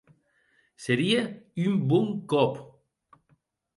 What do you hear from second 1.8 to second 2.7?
bon còp!